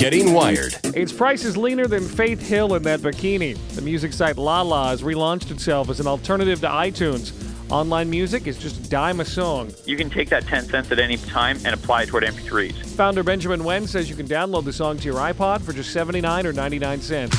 [0.00, 0.74] Getting Wired.
[0.96, 3.54] Its price is leaner than Faith Hill in that bikini.
[3.74, 7.34] The music site Lala has relaunched itself as an alternative to iTunes.
[7.70, 9.70] Online music is just a dime a song.
[9.84, 12.96] You can take that 10 cents at any time and apply it toward MP3s.
[12.96, 16.46] Founder Benjamin Wen says you can download the song to your iPod for just 79
[16.46, 17.36] or 99 cents.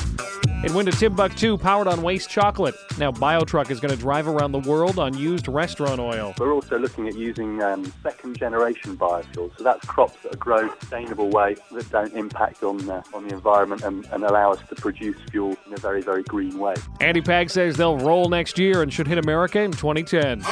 [0.64, 2.76] It went to Timbuktu, powered on waste chocolate.
[3.00, 6.36] Now, BioTruck is going to drive around the world on used restaurant oil.
[6.38, 9.58] We're also looking at using um, second generation biofuels.
[9.58, 13.02] So that's crops that are grown in a sustainable way that don't impact on, uh,
[13.12, 16.60] on the environment and, and allow us to produce fuel in a very, very green
[16.60, 16.76] way.
[17.00, 20.44] Andy Pag says they'll roll next year and should hit America in 2010.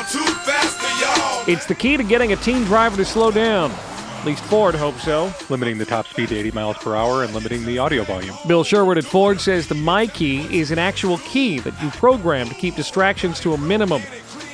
[1.48, 3.72] It's the key to getting a teen driver to slow down.
[4.20, 5.34] At least Ford hopes so.
[5.50, 8.36] limiting the top speed to 80 miles per hour and limiting the audio volume.
[8.50, 12.50] Bill Sherwood at Ford says the My Key is an actual key that you program
[12.50, 14.02] to keep distractions to a minimum.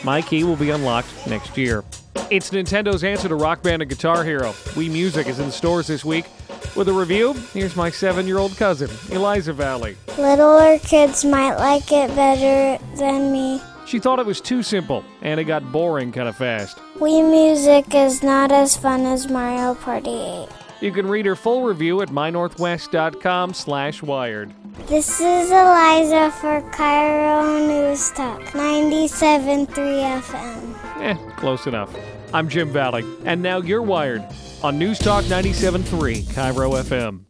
[0.04, 1.84] My Key will be unlocked next year.
[2.30, 4.52] It's Nintendo's answer to Rock Band and Guitar Hero.
[4.76, 6.26] Wii Music is in stores this week.
[6.76, 9.98] With a review, here's my seven year old cousin, Eliza Valley.
[10.20, 13.60] Littler kids might like it better than me.
[13.86, 16.78] She thought it was too simple, and it got boring kind of fast.
[16.98, 20.48] Wii music is not as fun as Mario Party 8.
[20.82, 24.54] You can read her full review at mynorthwest.com slash wired.
[24.88, 29.68] This is Eliza for KIRO News Talk 97.3
[30.22, 31.02] FM.
[31.02, 31.96] Eh, close enough.
[32.34, 34.26] I'm Jim Valley, and now you're wired
[34.64, 37.26] on News Talk 97.3 KIRO FM.